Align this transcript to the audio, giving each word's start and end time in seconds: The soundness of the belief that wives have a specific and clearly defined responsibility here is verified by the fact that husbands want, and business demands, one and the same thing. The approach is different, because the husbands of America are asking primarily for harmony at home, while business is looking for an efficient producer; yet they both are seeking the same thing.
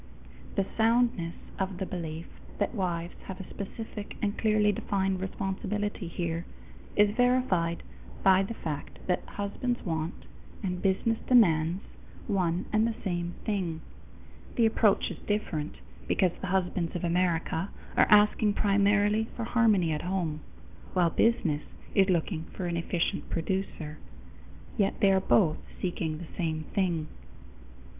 The 0.55 0.65
soundness 0.77 1.35
of 1.59 1.77
the 1.77 1.85
belief 1.85 2.25
that 2.57 2.73
wives 2.73 3.13
have 3.25 3.39
a 3.39 3.47
specific 3.47 4.15
and 4.19 4.35
clearly 4.35 4.71
defined 4.71 5.19
responsibility 5.21 6.07
here 6.07 6.43
is 6.95 7.15
verified 7.15 7.83
by 8.23 8.41
the 8.41 8.55
fact 8.55 8.97
that 9.05 9.21
husbands 9.27 9.85
want, 9.85 10.25
and 10.63 10.81
business 10.81 11.19
demands, 11.27 11.83
one 12.25 12.65
and 12.73 12.87
the 12.87 12.95
same 13.03 13.35
thing. 13.45 13.81
The 14.55 14.65
approach 14.65 15.11
is 15.11 15.19
different, 15.27 15.75
because 16.07 16.31
the 16.41 16.47
husbands 16.47 16.95
of 16.95 17.03
America 17.03 17.69
are 17.95 18.07
asking 18.09 18.53
primarily 18.55 19.27
for 19.35 19.43
harmony 19.43 19.91
at 19.91 20.01
home, 20.01 20.39
while 20.93 21.11
business 21.11 21.61
is 21.93 22.09
looking 22.09 22.45
for 22.55 22.65
an 22.65 22.75
efficient 22.75 23.29
producer; 23.29 23.99
yet 24.77 24.99
they 24.99 25.15
both 25.19 25.57
are 25.57 25.79
seeking 25.79 26.17
the 26.17 26.35
same 26.39 26.63
thing. 26.73 27.05